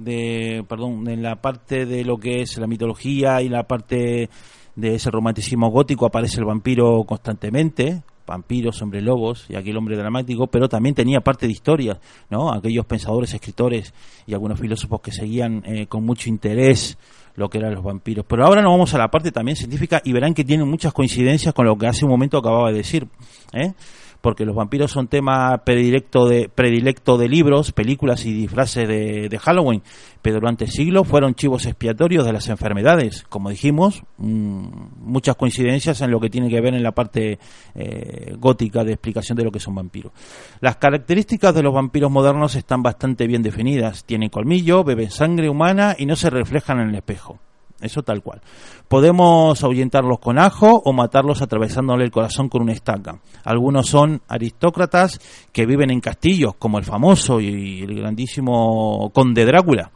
perdón, 0.05 1.09
en 1.09 1.23
la 1.23 1.37
parte 1.37 1.87
de 1.87 2.05
lo 2.05 2.19
que 2.19 2.43
es 2.43 2.59
la 2.59 2.67
mitología 2.67 3.43
y 3.43 3.49
la 3.49 3.65
parte 3.65 4.29
de 4.77 4.95
ese 4.95 5.11
romanticismo 5.11 5.71
gótico 5.71 6.07
aparece 6.07 6.41
el 6.41 6.47
vampiro 6.47 7.05
constantemente, 7.05 8.03
vampiros, 8.27 8.81
hombres 8.81 9.03
lobos 9.03 9.47
y 9.49 9.57
aquel 9.57 9.77
hombre 9.77 9.97
dramático, 9.97 10.47
pero 10.47 10.69
también 10.69 10.95
tenía 10.95 11.21
parte 11.21 11.47
de 11.47 11.53
historia, 11.53 11.99
¿no? 12.31 12.53
Aquellos 12.53 12.87
pensadores, 12.87 13.35
escritores 13.35 13.93
y 14.27 14.35
algunos 14.35 14.59
filósofos 14.59 15.01
que 15.01 15.11
seguían 15.11 15.63
eh, 15.67 15.87
con 15.87 16.05
mucho 16.05 16.29
interés 16.29 16.97
lo 17.35 17.49
que 17.49 17.59
eran 17.59 17.75
los 17.75 17.83
vampiros. 17.83 18.25
Pero 18.29 18.45
ahora 18.45 18.63
nos 18.63 18.71
vamos 18.73 18.95
a 18.95 18.99
la 18.99 19.09
parte 19.09 19.33
también 19.33 19.57
científica 19.57 20.01
y 20.05 20.13
verán 20.13 20.35
que 20.35 20.45
tienen 20.45 20.69
muchas 20.69 20.93
coincidencias 20.93 21.53
con 21.55 21.67
lo 21.67 21.77
que 21.77 21.87
hace 21.87 22.05
un 22.05 22.11
momento 22.11 22.39
acababa 22.39 22.71
de 22.71 22.79
decir. 22.79 23.09
¿eh? 23.53 23.73
Porque 24.21 24.45
los 24.45 24.55
vampiros 24.55 24.91
son 24.91 25.09
tema 25.09 25.59
predilecto 25.65 26.27
de, 26.27 26.49
predilecto 26.49 27.17
de 27.19 27.29
libros, 27.29 27.73
películas 27.73 28.25
y 28.27 28.33
disfraces 28.33 28.87
de, 28.87 29.39
Halloween, 29.41 29.83
pero 30.23 30.37
durante 30.37 30.65
el 30.65 30.71
siglo 30.71 31.05
fueron 31.05 31.35
chivos 31.35 31.67
expiatorios 31.67 32.25
de 32.25 32.33
las 32.33 32.49
enfermedades. 32.49 33.25
Como 33.29 33.51
dijimos, 33.51 34.03
mm, 34.19 34.65
muchas 35.01 35.37
coincidencias 35.37 36.01
en 36.03 36.11
lo 36.11 36.21
que 36.21 36.31
tiene 36.31 36.49
que 36.49 36.61
ver 36.61 36.75
en 36.75 36.83
la 36.83 36.93
parte 36.93 37.39
eh, 37.75 38.35
gótica 38.39 38.85
de 38.85 38.93
explicación 38.93 39.37
de 39.37 39.45
lo 39.45 39.51
que 39.51 39.61
son 39.61 39.75
vampiros. 39.75 40.13
Las 40.61 40.77
características 40.77 41.55
de 41.55 41.63
los 41.63 41.73
vampiros 41.73 42.11
modernos 42.11 42.55
están 42.55 42.83
bastante 42.83 43.27
bien 43.27 43.43
definidas. 43.43 44.05
Tienen 44.05 44.29
colmillo, 44.29 44.85
beben 44.85 45.11
sangre 45.11 45.49
humana 45.49 45.97
y 45.99 46.07
no 46.07 46.17
se 46.17 46.31
reflejan 46.31 46.81
en 46.81 46.91
el 46.91 46.95
espejo. 46.97 47.39
Eso 47.81 48.03
tal 48.03 48.23
cual. 48.23 48.41
Podemos 48.89 49.63
ahuyentarlos 49.63 50.19
con 50.19 50.39
ajo 50.39 50.83
o 50.85 50.93
matarlos 50.93 51.43
atravesándole 51.43 52.05
el 52.05 52.11
corazón 52.11 52.49
con 52.49 52.63
una 52.63 52.73
estaca. 52.73 53.19
Algunos 53.45 53.89
son 53.89 54.21
aristócratas 54.29 55.21
que 55.53 55.67
viven 55.67 55.91
en 55.91 56.01
castillos, 56.01 56.55
como 56.59 56.79
el 56.79 56.85
famoso 56.85 57.41
y 57.41 57.83
el 57.83 57.95
grandísimo 57.95 59.11
conde 59.15 59.45
Drácula. 59.45 59.91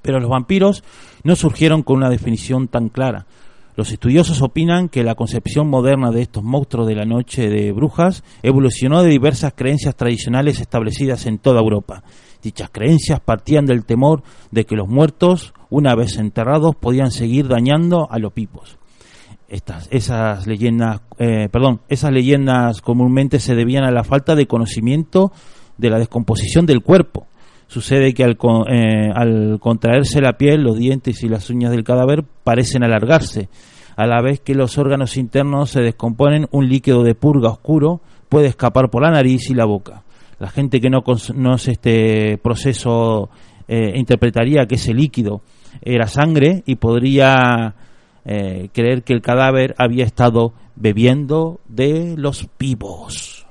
Pero 0.00 0.20
los 0.20 0.30
vampiros 0.30 0.82
no 1.22 1.36
surgieron 1.36 1.82
con 1.82 1.96
una 1.96 2.08
definición 2.08 2.68
tan 2.68 2.88
clara. 2.88 3.26
Los 3.74 3.90
estudiosos 3.90 4.42
opinan 4.42 4.90
que 4.90 5.02
la 5.02 5.14
concepción 5.14 5.68
moderna 5.68 6.10
de 6.10 6.22
estos 6.22 6.42
monstruos 6.42 6.86
de 6.86 6.94
la 6.94 7.06
noche 7.06 7.48
de 7.48 7.72
brujas 7.72 8.22
evolucionó 8.42 9.02
de 9.02 9.10
diversas 9.10 9.54
creencias 9.54 9.96
tradicionales 9.96 10.60
establecidas 10.60 11.24
en 11.24 11.38
toda 11.38 11.60
Europa 11.60 12.02
Dichas 12.42 12.70
creencias 12.72 13.20
partían 13.20 13.66
del 13.66 13.84
temor 13.84 14.22
de 14.50 14.66
que 14.66 14.74
los 14.74 14.88
muertos, 14.88 15.54
una 15.70 15.94
vez 15.94 16.16
enterrados, 16.16 16.74
podían 16.74 17.12
seguir 17.12 17.46
dañando 17.46 18.10
a 18.10 18.18
los 18.18 18.32
pipos. 18.32 18.78
Estas, 19.48 19.86
esas 19.92 20.46
leyendas, 20.46 21.02
eh, 21.18 21.48
perdón, 21.52 21.82
esas 21.88 22.10
leyendas 22.10 22.80
comúnmente 22.80 23.38
se 23.38 23.54
debían 23.54 23.84
a 23.84 23.92
la 23.92 24.02
falta 24.02 24.34
de 24.34 24.46
conocimiento 24.46 25.30
de 25.78 25.90
la 25.90 25.98
descomposición 25.98 26.66
del 26.66 26.82
cuerpo. 26.82 27.26
Sucede 27.68 28.12
que 28.12 28.24
al, 28.24 28.36
eh, 28.68 29.10
al 29.14 29.58
contraerse 29.60 30.20
la 30.20 30.36
piel, 30.36 30.62
los 30.62 30.76
dientes 30.76 31.22
y 31.22 31.28
las 31.28 31.48
uñas 31.48 31.70
del 31.70 31.84
cadáver 31.84 32.24
parecen 32.44 32.82
alargarse. 32.82 33.48
A 33.96 34.06
la 34.06 34.20
vez 34.20 34.40
que 34.40 34.54
los 34.54 34.78
órganos 34.78 35.16
internos 35.16 35.70
se 35.70 35.80
descomponen, 35.80 36.48
un 36.50 36.68
líquido 36.68 37.02
de 37.02 37.14
purga 37.14 37.50
oscuro 37.50 38.00
puede 38.28 38.48
escapar 38.48 38.90
por 38.90 39.02
la 39.02 39.10
nariz 39.10 39.48
y 39.48 39.54
la 39.54 39.64
boca. 39.64 40.02
La 40.42 40.50
gente 40.50 40.80
que 40.80 40.90
no 40.90 41.04
conoce 41.04 41.70
este 41.70 42.36
proceso 42.36 43.30
eh, 43.68 43.92
interpretaría 43.94 44.66
que 44.66 44.74
ese 44.74 44.92
líquido 44.92 45.40
era 45.80 46.08
sangre 46.08 46.64
y 46.66 46.74
podría 46.74 47.76
eh, 48.24 48.68
creer 48.72 49.04
que 49.04 49.12
el 49.12 49.22
cadáver 49.22 49.76
había 49.78 50.04
estado 50.04 50.52
bebiendo 50.74 51.60
de 51.68 52.16
los 52.16 52.48
vivos. 52.58 53.46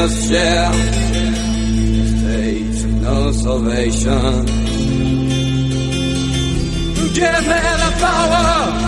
Must 0.00 0.28
share. 0.28 0.72
State 2.20 2.84
no 3.02 3.32
salvation. 3.32 4.46
Give 7.18 7.42
me 7.50 7.60
the 7.82 7.90
power. 8.00 8.86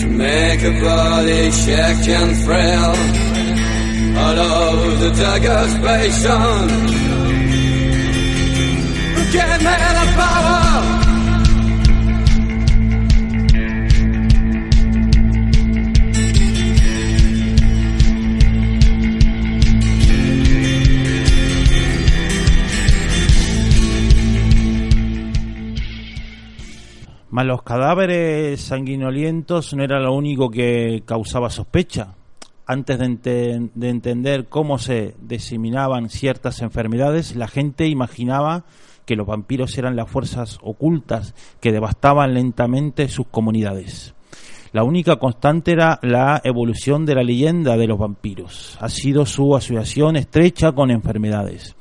To 0.00 0.06
make 0.06 0.62
a 0.62 0.80
body 0.80 1.50
shake 1.50 2.08
and 2.08 2.36
frail. 2.44 3.19
Of 4.22 5.00
the 5.00 5.10
dagger's 5.10 5.74
power. 10.16 11.00
los 27.44 27.62
cadáveres 27.62 28.60
sanguinolientos 28.60 29.74
no 29.74 29.82
era 29.82 29.98
lo 29.98 30.12
único 30.12 30.50
que 30.50 31.02
causaba 31.06 31.50
sospecha. 31.50 32.14
Antes 32.70 33.00
de, 33.00 33.68
de 33.74 33.88
entender 33.88 34.46
cómo 34.48 34.78
se 34.78 35.16
diseminaban 35.20 36.08
ciertas 36.08 36.62
enfermedades, 36.62 37.34
la 37.34 37.48
gente 37.48 37.88
imaginaba 37.88 38.64
que 39.04 39.16
los 39.16 39.26
vampiros 39.26 39.76
eran 39.76 39.96
las 39.96 40.08
fuerzas 40.08 40.60
ocultas 40.62 41.34
que 41.60 41.72
devastaban 41.72 42.32
lentamente 42.32 43.08
sus 43.08 43.26
comunidades. 43.26 44.14
La 44.70 44.84
única 44.84 45.16
constante 45.16 45.72
era 45.72 45.98
la 46.02 46.40
evolución 46.44 47.06
de 47.06 47.16
la 47.16 47.24
leyenda 47.24 47.76
de 47.76 47.88
los 47.88 47.98
vampiros. 47.98 48.78
Ha 48.80 48.88
sido 48.88 49.26
su 49.26 49.56
asociación 49.56 50.14
estrecha 50.14 50.70
con 50.70 50.92
enfermedades. 50.92 51.74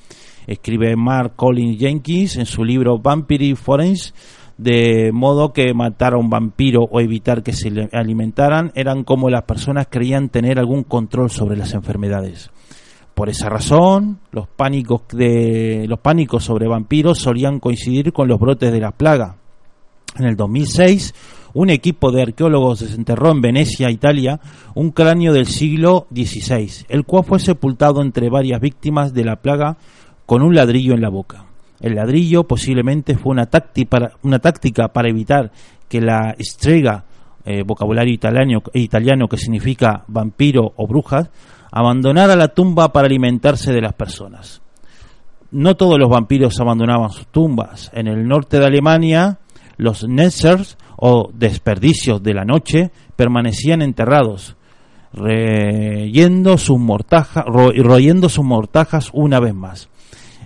Escribe 0.47 0.95
Mark 0.95 1.35
Collins 1.35 1.77
Jenkins 1.77 2.35
en 2.37 2.47
su 2.47 2.63
libro 2.63 2.97
Vampire 2.97 3.55
Forense 3.55 4.11
de 4.59 5.11
modo 5.13 5.53
que 5.53 5.73
matar 5.73 6.13
a 6.13 6.17
un 6.17 6.29
vampiro 6.29 6.83
o 6.83 6.99
evitar 6.99 7.43
que 7.43 7.53
se 7.53 7.71
alimentaran 7.93 8.73
eran 8.75 9.05
como 9.05 9.29
las 9.29 9.43
personas 9.43 9.87
creían 9.89 10.27
tener 10.27 10.59
algún 10.59 10.83
control 10.83 11.31
sobre 11.31 11.55
las 11.55 11.73
enfermedades. 11.73 12.51
Por 13.15 13.29
esa 13.29 13.47
razón, 13.47 14.19
los 14.31 14.49
pánicos, 14.49 15.03
de, 15.13 15.85
los 15.87 15.99
pánicos 15.99 16.43
sobre 16.43 16.67
vampiros 16.67 17.19
solían 17.19 17.61
coincidir 17.61 18.11
con 18.11 18.27
los 18.27 18.37
brotes 18.37 18.73
de 18.73 18.81
la 18.81 18.91
plaga. 18.91 19.37
En 20.17 20.25
el 20.25 20.35
2006, 20.35 21.13
un 21.53 21.69
equipo 21.69 22.11
de 22.11 22.23
arqueólogos 22.23 22.81
desenterró 22.81 23.31
en 23.31 23.39
Venecia, 23.39 23.89
Italia, 23.89 24.41
un 24.75 24.91
cráneo 24.91 25.31
del 25.31 25.47
siglo 25.47 26.05
XVI, 26.13 26.85
el 26.89 27.05
cual 27.05 27.23
fue 27.23 27.39
sepultado 27.39 28.01
entre 28.01 28.29
varias 28.29 28.59
víctimas 28.59 29.13
de 29.13 29.23
la 29.23 29.37
plaga 29.37 29.77
con 30.25 30.41
un 30.41 30.53
ladrillo 30.53 30.93
en 30.95 31.01
la 31.01 31.09
boca. 31.09 31.48
El 31.79 31.95
ladrillo 31.95 32.43
posiblemente 32.43 33.15
fue 33.15 33.31
una, 33.31 33.45
táctica 33.45 34.87
para 34.89 35.09
evitar 35.09 35.51
que 35.87 36.01
la 36.01 36.35
estrega, 36.37 37.05
eh, 37.45 37.63
vocabulario 37.65 38.13
italiano, 38.13 38.61
italiano 38.73 39.27
que 39.27 39.37
significa 39.37 40.03
vampiro 40.07 40.73
o 40.75 40.87
brujas, 40.87 41.29
abandonara 41.71 42.35
la 42.35 42.49
tumba 42.49 42.91
para 42.91 43.07
alimentarse 43.07 43.71
de 43.71 43.81
las 43.81 43.93
personas. 43.93 44.61
No 45.51 45.75
todos 45.75 45.97
los 45.97 46.09
vampiros 46.09 46.59
abandonaban 46.59 47.09
sus 47.11 47.27
tumbas. 47.27 47.89
En 47.93 48.07
el 48.07 48.27
norte 48.27 48.59
de 48.59 48.65
Alemania, 48.65 49.39
los 49.77 50.07
Nessers 50.07 50.77
o 50.97 51.31
desperdicios 51.33 52.21
de 52.21 52.33
la 52.33 52.43
noche 52.43 52.91
permanecían 53.15 53.81
enterrados, 53.81 54.57
reyendo 55.13 56.57
sus 56.57 56.79
royendo 57.47 58.29
sus 58.29 58.45
mortajas 58.45 59.09
una 59.13 59.39
vez 59.39 59.55
más. 59.55 59.89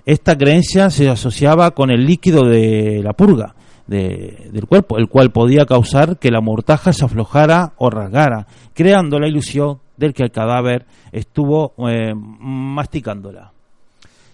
Esta 0.06 0.36
creencia 0.36 0.90
se 0.90 1.08
asociaba 1.08 1.70
con 1.70 1.90
el 1.90 2.04
líquido 2.04 2.44
de 2.44 3.00
la 3.02 3.14
purga 3.14 3.54
del 3.86 4.66
cuerpo, 4.66 4.98
el 4.98 5.08
cual 5.08 5.30
podía 5.30 5.66
causar 5.66 6.18
que 6.18 6.30
la 6.30 6.40
mortaja 6.40 6.92
se 6.92 7.04
aflojara 7.04 7.74
o 7.76 7.90
rasgara, 7.90 8.46
creando 8.72 9.18
la 9.18 9.28
ilusión 9.28 9.80
del 9.96 10.14
que 10.14 10.24
el 10.24 10.30
cadáver 10.30 10.86
estuvo 11.12 11.74
eh, 11.88 12.14
masticándola. 12.14 13.52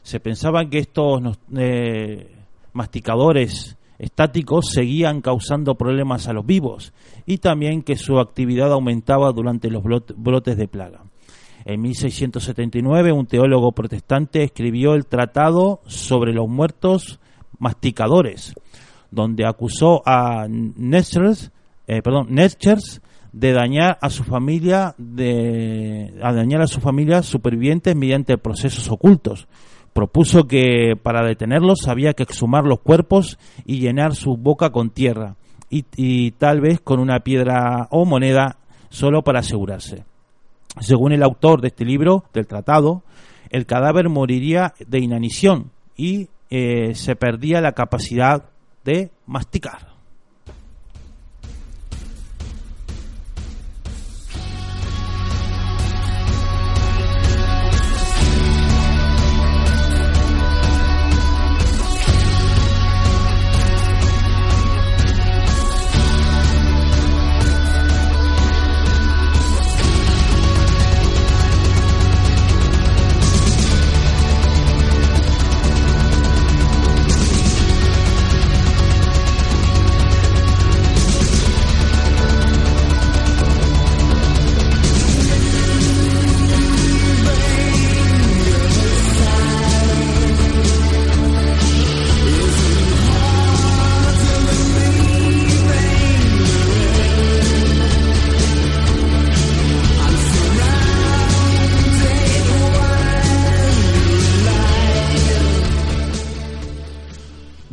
Se 0.02 0.20
pensaba 0.20 0.64
que 0.66 0.78
estos 0.78 1.20
eh, 1.56 2.32
masticadores 2.72 3.76
estáticos 3.98 4.70
seguían 4.72 5.20
causando 5.20 5.74
problemas 5.74 6.26
a 6.26 6.32
los 6.32 6.46
vivos 6.46 6.92
y 7.26 7.38
también 7.38 7.82
que 7.82 7.96
su 7.96 8.18
actividad 8.18 8.72
aumentaba 8.72 9.30
durante 9.32 9.70
los 9.70 9.82
brotes 9.84 10.56
de 10.56 10.68
plaga. 10.68 11.02
En 11.64 11.80
1679 11.82 13.12
un 13.12 13.26
teólogo 13.26 13.72
protestante 13.72 14.42
escribió 14.42 14.94
el 14.94 15.06
Tratado 15.06 15.80
sobre 15.86 16.32
los 16.32 16.48
muertos 16.48 17.20
masticadores, 17.58 18.54
donde 19.10 19.46
acusó 19.46 20.02
a 20.06 20.46
Neschers, 20.48 21.52
eh, 21.86 22.02
perdón, 22.02 22.28
de 23.32 23.52
dañar 23.52 23.98
a 24.00 24.10
su 24.10 24.24
familia 24.24 24.94
de 24.98 26.12
dañar 26.18 26.62
a 26.62 26.66
su 26.66 26.80
familia 26.80 27.22
supervivientes 27.22 27.94
mediante 27.94 28.38
procesos 28.38 28.90
ocultos. 28.90 29.46
Propuso 29.92 30.46
que 30.46 30.94
para 31.00 31.26
detenerlos 31.26 31.88
había 31.88 32.14
que 32.14 32.22
exhumar 32.22 32.64
los 32.64 32.80
cuerpos 32.80 33.38
y 33.66 33.80
llenar 33.80 34.14
su 34.14 34.36
boca 34.36 34.70
con 34.70 34.90
tierra 34.90 35.36
y, 35.68 35.84
y 35.96 36.30
tal 36.32 36.60
vez 36.60 36.80
con 36.80 37.00
una 37.00 37.20
piedra 37.20 37.88
o 37.90 38.04
moneda 38.04 38.58
solo 38.88 39.22
para 39.22 39.40
asegurarse. 39.40 40.09
Según 40.78 41.12
el 41.12 41.22
autor 41.22 41.60
de 41.60 41.68
este 41.68 41.84
libro, 41.84 42.24
del 42.32 42.46
tratado, 42.46 43.02
el 43.50 43.66
cadáver 43.66 44.08
moriría 44.08 44.74
de 44.86 45.00
inanición 45.00 45.72
y 45.96 46.28
eh, 46.50 46.94
se 46.94 47.16
perdía 47.16 47.60
la 47.60 47.72
capacidad 47.72 48.44
de 48.84 49.10
masticar. 49.26 49.89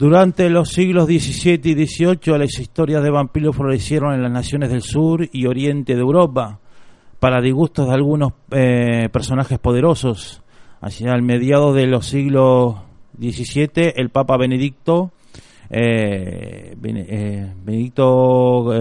Durante 0.08 0.50
los 0.50 0.70
siglos 0.70 1.08
XVII 1.08 1.60
y 1.66 1.86
XVIII 1.86 2.38
las 2.38 2.58
historias 2.60 3.04
de 3.04 3.10
vampiros 3.10 3.54
florecieron 3.54 4.14
en 4.14 4.24
las 4.24 4.32
naciones 4.32 4.70
del 4.70 4.82
sur 4.82 5.28
y 5.34 5.48
oriente 5.48 5.96
de 5.96 6.00
Europa, 6.00 6.62
para 7.20 7.42
disgustos 7.42 7.90
de 7.90 7.94
algunos 7.94 8.32
eh, 8.52 9.10
personajes 9.12 9.60
poderosos. 9.60 10.44
Hacia 10.80 11.14
el 11.14 11.24
mediado 11.24 11.74
de 11.74 11.88
los 11.88 12.06
siglos 12.06 12.76
XVII, 13.20 13.92
el 13.98 14.10
Papa 14.10 14.38
Benedicto 14.38 15.12
eh, 15.70 16.76
eh, 16.82 17.54
Benedicto 17.64 18.72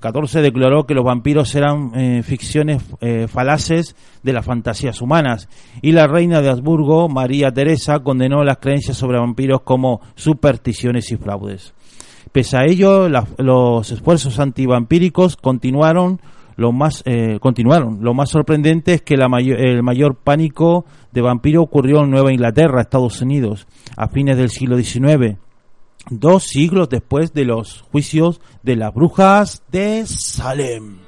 XIV 0.00 0.42
declaró 0.42 0.84
que 0.84 0.94
los 0.94 1.04
vampiros 1.04 1.54
eran 1.54 2.22
ficciones 2.22 2.82
falaces 3.28 3.96
de 4.22 4.32
las 4.32 4.44
fantasías 4.44 5.00
humanas 5.00 5.48
y 5.80 5.92
la 5.92 6.06
reina 6.06 6.42
de 6.42 6.50
Habsburgo, 6.50 7.08
María 7.08 7.50
Teresa, 7.50 8.00
condenó 8.00 8.44
las 8.44 8.58
creencias 8.58 8.96
sobre 8.96 9.18
vampiros 9.18 9.62
como 9.62 10.00
supersticiones 10.14 11.10
y 11.12 11.16
fraudes. 11.16 11.74
Pese 12.32 12.56
a 12.56 12.64
ello, 12.64 13.08
los 13.38 13.90
esfuerzos 13.90 14.38
antivampíricos 14.38 15.36
continuaron 15.36 16.20
lo 16.56 16.70
más 16.70 17.02
continuaron. 17.40 17.98
Lo 18.02 18.14
más 18.14 18.30
sorprendente 18.30 18.94
es 18.94 19.02
que 19.02 19.16
la 19.16 19.26
el 19.38 19.82
mayor 19.82 20.16
pánico 20.16 20.84
de 21.12 21.20
vampiro 21.20 21.62
ocurrió 21.62 22.04
en 22.04 22.10
Nueva 22.10 22.32
Inglaterra, 22.32 22.82
Estados 22.82 23.20
Unidos, 23.20 23.66
a 23.96 24.08
fines 24.08 24.36
del 24.36 24.50
siglo 24.50 24.76
XIX 24.76 25.38
dos 26.10 26.44
siglos 26.44 26.88
después 26.88 27.32
de 27.32 27.44
los 27.44 27.82
juicios 27.92 28.40
de 28.62 28.76
las 28.76 28.94
brujas 28.94 29.62
de 29.70 30.04
Salem. 30.06 31.03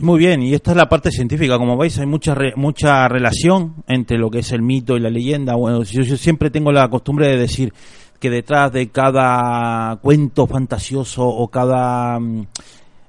Muy 0.00 0.18
bien, 0.18 0.42
y 0.42 0.54
esta 0.54 0.70
es 0.70 0.78
la 0.78 0.88
parte 0.88 1.10
científica. 1.10 1.58
Como 1.58 1.76
veis, 1.76 1.98
hay 1.98 2.06
mucha 2.06 2.34
mucha 2.56 3.06
relación 3.06 3.84
entre 3.86 4.16
lo 4.16 4.30
que 4.30 4.38
es 4.38 4.50
el 4.52 4.62
mito 4.62 4.96
y 4.96 5.00
la 5.00 5.10
leyenda. 5.10 5.56
Bueno, 5.56 5.82
yo, 5.82 6.16
siempre 6.16 6.48
tengo 6.48 6.72
la 6.72 6.88
costumbre 6.88 7.28
de 7.28 7.36
decir 7.36 7.74
que 8.18 8.30
detrás 8.30 8.72
de 8.72 8.88
cada 8.88 9.96
cuento 9.96 10.46
fantasioso 10.46 11.26
o 11.26 11.48
cada 11.48 12.18
mm, 12.18 12.46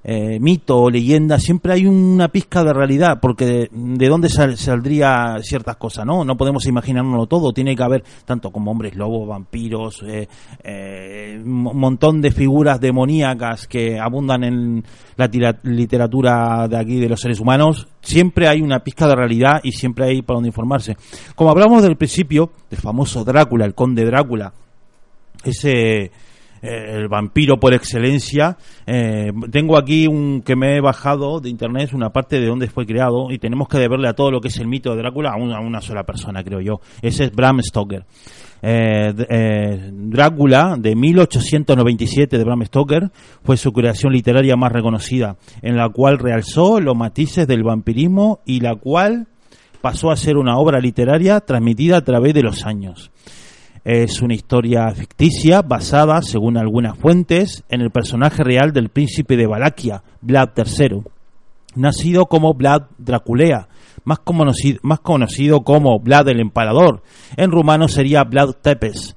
eh, 0.04 0.40
mito 0.40 0.82
o 0.82 0.90
leyenda, 0.90 1.40
siempre 1.40 1.74
hay 1.74 1.86
una 1.86 2.30
pizca 2.30 2.64
de 2.64 2.74
realidad, 2.74 3.20
porque 3.22 3.70
de, 3.72 4.08
dónde 4.08 4.30
saldría 4.30 5.38
ciertas 5.42 5.76
cosas, 5.78 6.06
¿no? 6.06 6.26
No 6.26 6.38
podemos 6.38 6.66
imaginárnoslo 6.66 7.28
todo, 7.28 7.54
tiene 7.54 7.76
que 7.76 7.84
haber 7.84 8.04
tanto 8.26 8.52
como 8.52 8.72
hombres 8.72 8.96
lobos, 8.96 9.28
vampiros, 9.28 10.04
eh, 10.08 10.28
eh, 10.64 11.40
un 11.44 11.78
montón 11.78 12.22
de 12.22 12.32
figuras 12.32 12.80
demoníacas 12.80 13.68
que 13.68 14.00
abundan 14.00 14.44
en 14.44 14.84
la 15.18 15.30
literatura 15.64 16.68
de 16.68 16.78
aquí 16.78 17.00
de 17.00 17.10
los 17.10 17.22
seres 17.22 17.40
humanos, 17.40 17.88
siempre 18.02 18.48
hay 18.48 18.62
una 18.62 18.80
pizca 18.80 19.08
de 19.08 19.16
realidad 19.16 19.62
y 19.64 19.72
siempre 19.72 20.06
hay 20.06 20.22
para 20.24 20.38
donde 20.38 20.50
informarse. 20.50 20.98
Como 21.36 21.52
hablamos 21.52 21.84
del 21.84 21.96
principio, 21.96 22.52
del 22.70 22.80
famoso 22.80 23.24
Drácula, 23.24 23.66
el 23.66 23.76
conde 23.76 24.04
Drácula, 24.06 24.52
ese 25.44 26.12
eh, 26.62 26.98
el 26.98 27.08
vampiro 27.08 27.60
por 27.60 27.74
excelencia. 27.74 28.58
Eh, 28.86 29.32
tengo 29.52 29.78
aquí 29.78 30.08
un 30.08 30.42
que 30.42 30.56
me 30.56 30.78
he 30.78 30.82
bajado 30.82 31.40
de 31.40 31.50
internet, 31.50 31.92
una 31.94 32.12
parte 32.12 32.40
de 32.40 32.48
dónde 32.48 32.68
fue 32.68 32.86
creado, 32.86 33.32
y 33.32 33.40
tenemos 33.40 33.68
que 33.68 33.78
deberle 33.78 34.08
a 34.08 34.14
todo 34.14 34.32
lo 34.32 34.42
que 34.42 34.50
es 34.50 34.58
el 34.60 34.68
mito 34.68 34.92
de 34.92 35.02
Drácula 35.02 35.32
a 35.32 35.38
una, 35.38 35.82
sola 35.82 36.04
persona, 36.04 36.44
creo 36.44 36.62
yo. 36.62 36.82
Ese 37.02 37.26
es 37.26 37.32
Bram 37.32 37.62
Stoker. 37.62 38.06
Eh, 38.64 39.90
Drácula 39.92 40.76
de 40.78 40.96
1897 40.96 42.38
de 42.38 42.44
Bram 42.44 42.64
Stoker 42.66 43.10
fue 43.44 43.58
su 43.58 43.72
creación 43.72 44.14
literaria 44.14 44.56
más 44.56 44.72
reconocida, 44.72 45.38
en 45.64 45.78
la 45.78 45.90
cual 45.90 46.20
realzó 46.20 46.80
los 46.80 46.96
matices 46.96 47.48
del 47.48 47.64
vampirismo 47.64 48.42
y 48.46 48.60
la 48.60 48.76
cual 48.76 49.28
pasó 49.82 50.12
a 50.12 50.16
ser 50.16 50.38
una 50.38 50.58
obra 50.58 50.80
literaria 50.80 51.40
transmitida 51.40 51.98
a 51.98 52.04
través 52.04 52.34
de 52.34 52.44
los 52.44 52.66
años. 52.66 53.12
Es 53.84 54.22
una 54.22 54.36
historia 54.36 54.92
ficticia 54.92 55.64
basada, 55.64 56.22
según 56.22 56.56
algunas 56.56 56.96
fuentes, 57.00 57.64
en 57.68 57.82
el 57.82 57.90
personaje 57.90 58.44
real 58.44 58.74
del 58.74 58.90
príncipe 58.90 59.36
de 59.36 59.48
Valaquia, 59.48 60.04
Vlad 60.22 60.50
III, 60.56 61.02
nacido 61.76 62.28
como 62.28 62.54
Vlad 62.54 62.84
Draculea, 63.00 63.70
más 64.04 64.20
conocido, 64.20 65.62
como 65.62 66.00
Vlad 66.00 66.30
el 66.30 66.42
Empalador. 66.42 67.02
En 67.38 67.50
rumano 67.50 67.88
sería 67.88 68.24
Vlad 68.24 68.52
Tepes. 68.62 69.16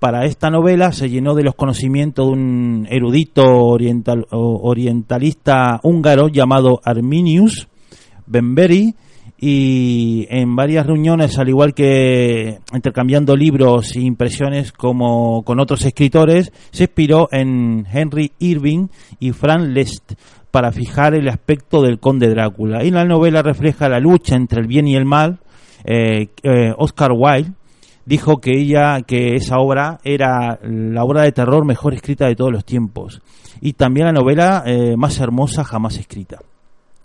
Para 0.00 0.24
esta 0.24 0.50
novela 0.50 0.90
se 0.90 1.08
llenó 1.08 1.36
de 1.36 1.44
los 1.44 1.54
conocimientos 1.54 2.26
de 2.26 2.32
un 2.32 2.88
erudito 2.90 3.44
orientalista 3.44 5.78
húngaro 5.84 6.26
llamado 6.28 6.80
Arminius 6.84 7.68
Benberi 8.26 8.96
y 9.42 10.26
en 10.28 10.54
varias 10.54 10.86
reuniones, 10.86 11.38
al 11.38 11.48
igual 11.48 11.72
que 11.72 12.58
intercambiando 12.74 13.34
libros 13.34 13.96
e 13.96 14.00
impresiones 14.00 14.70
como 14.70 15.42
con 15.44 15.60
otros 15.60 15.82
escritores, 15.86 16.52
se 16.72 16.84
inspiró 16.84 17.26
en 17.32 17.86
Henry 17.90 18.32
Irving 18.38 18.88
y 19.18 19.32
Frank 19.32 19.62
Lest 19.62 20.12
para 20.50 20.72
fijar 20.72 21.14
el 21.14 21.26
aspecto 21.26 21.80
del 21.80 21.98
conde 21.98 22.28
Drácula. 22.28 22.84
Y 22.84 22.90
la 22.90 23.06
novela 23.06 23.40
refleja 23.40 23.88
la 23.88 23.98
lucha 23.98 24.36
entre 24.36 24.60
el 24.60 24.66
bien 24.66 24.86
y 24.86 24.94
el 24.94 25.06
mal. 25.06 25.38
Eh, 25.84 26.28
eh, 26.42 26.74
Oscar 26.76 27.12
Wilde 27.12 27.52
dijo 28.04 28.42
que 28.42 28.58
ella 28.60 29.00
que 29.06 29.36
esa 29.36 29.58
obra 29.58 30.00
era 30.04 30.58
la 30.62 31.02
obra 31.02 31.22
de 31.22 31.32
terror 31.32 31.64
mejor 31.64 31.94
escrita 31.94 32.26
de 32.26 32.36
todos 32.36 32.52
los 32.52 32.66
tiempos 32.66 33.22
y 33.62 33.72
también 33.72 34.06
la 34.06 34.12
novela 34.12 34.62
eh, 34.66 34.96
más 34.98 35.18
hermosa 35.18 35.64
jamás 35.64 35.96
escrita. 35.96 36.40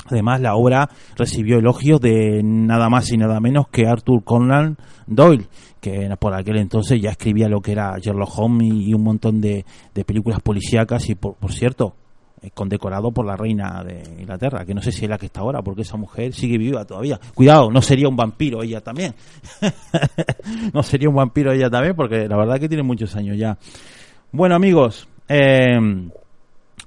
Además, 0.06 0.40
la 0.40 0.56
obra 0.56 0.90
recibió 1.16 1.58
elogios 1.58 2.00
de 2.00 2.42
nada 2.44 2.90
más 2.90 3.12
y 3.12 3.18
nada 3.18 3.40
menos 3.40 3.68
que 3.70 3.88
Arthur 3.88 4.24
Conan 4.24 4.78
Doyle, 5.08 5.48
que 5.82 6.10
por 6.20 6.34
aquel 6.34 6.58
entonces 6.58 7.02
ya 7.02 7.12
escribía 7.12 7.50
lo 7.50 7.62
que 7.62 7.72
era 7.72 7.98
Sherlock 7.98 8.38
Holmes 8.38 8.72
y, 8.72 8.94
un 8.94 9.04
montón 9.04 9.42
de, 9.42 9.66
películas 10.06 10.40
policíacas 10.42 11.10
y, 11.10 11.16
por, 11.16 11.36
cierto, 11.52 11.96
eh, 12.42 12.52
condecorado 12.54 13.12
por 13.12 13.26
la 13.26 13.36
reina 13.36 13.84
de 13.84 14.04
Inglaterra, 14.20 14.64
que 14.64 14.76
no 14.76 14.82
sé 14.82 14.92
si 14.92 15.06
es 15.06 15.10
la 15.10 15.18
que 15.18 15.26
está 15.26 15.42
ahora, 15.42 15.64
porque 15.64 15.82
esa 15.82 15.98
mujer 15.98 16.34
sigue 16.34 16.60
viva 16.60 16.86
todavía. 16.86 17.20
Cuidado, 17.34 17.72
no 17.72 17.82
sería 17.82 18.08
un 18.08 18.16
vampiro 18.16 18.62
ella 18.62 18.82
también. 18.82 19.16
no 20.74 20.84
sería 20.84 21.10
un 21.10 21.16
vampiro 21.16 21.52
ella 21.52 21.70
también, 21.70 21.96
porque 21.96 22.28
la 22.28 22.38
verdad 22.38 22.60
que 22.60 22.70
tiene 22.70 22.84
muchos 22.84 23.16
años 23.16 23.38
ya. 23.38 23.58
Bueno, 24.32 24.54
amigos, 24.54 25.08
eh, 25.28 25.80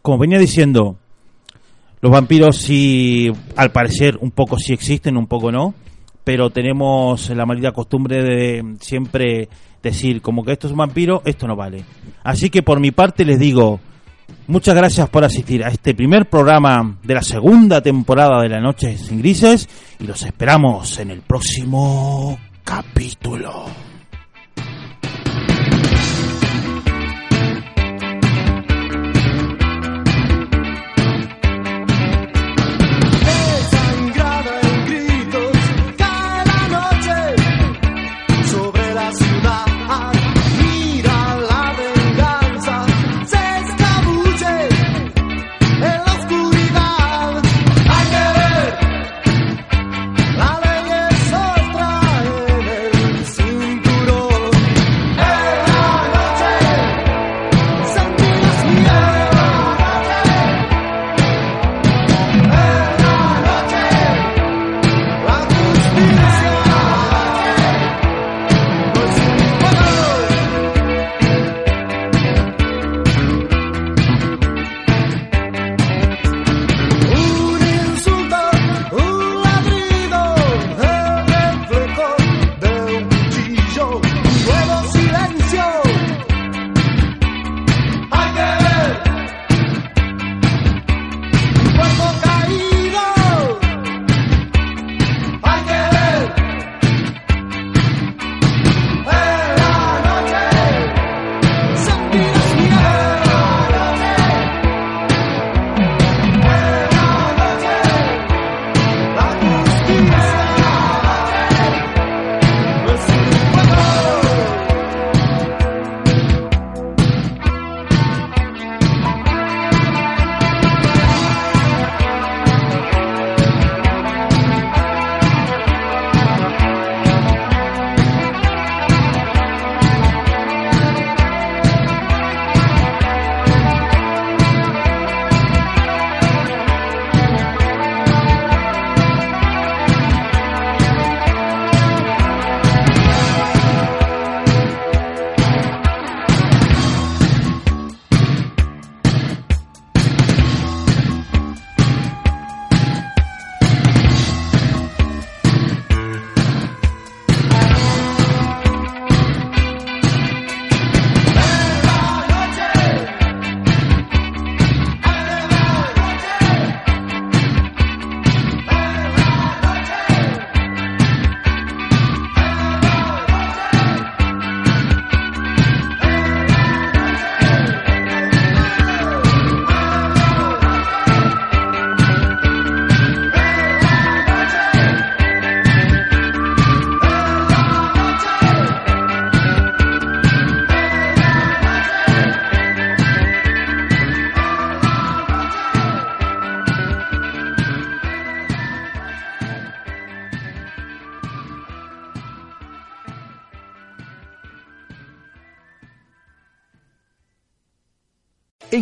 como 0.02 0.18
venía 0.18 0.38
diciendo, 0.38 0.98
los 2.00 2.12
vampiros 2.12 2.56
sí, 2.56 3.30
al 3.56 3.72
parecer, 3.72 4.18
un 4.20 4.30
poco 4.30 4.58
sí 4.58 4.72
existen, 4.72 5.16
un 5.16 5.26
poco 5.26 5.50
no, 5.50 5.74
pero 6.24 6.50
tenemos 6.50 7.30
la 7.30 7.46
maldita 7.46 7.72
costumbre 7.72 8.22
de 8.22 8.76
siempre 8.80 9.48
decir 9.82 10.20
como 10.20 10.44
que 10.44 10.52
esto 10.52 10.66
es 10.66 10.72
un 10.72 10.78
vampiro, 10.78 11.22
esto 11.24 11.46
no 11.46 11.56
vale. 11.56 11.84
Así 12.22 12.50
que 12.50 12.62
por 12.62 12.80
mi 12.80 12.90
parte 12.90 13.24
les 13.24 13.38
digo, 13.38 13.80
muchas 14.46 14.74
gracias 14.74 15.08
por 15.08 15.24
asistir 15.24 15.64
a 15.64 15.68
este 15.68 15.94
primer 15.94 16.28
programa 16.28 16.98
de 17.02 17.14
la 17.14 17.22
segunda 17.22 17.80
temporada 17.80 18.42
de 18.42 18.48
La 18.48 18.60
Noche 18.60 18.96
sin 18.96 19.18
Grises 19.18 19.68
y 19.98 20.06
los 20.06 20.22
esperamos 20.22 20.98
en 20.98 21.10
el 21.10 21.22
próximo 21.22 22.38
capítulo. 22.64 23.64